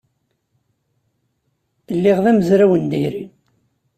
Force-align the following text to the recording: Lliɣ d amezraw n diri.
Lliɣ 1.95 2.17
d 2.23 2.25
amezraw 2.31 2.71
n 2.77 2.83
diri. 2.91 3.23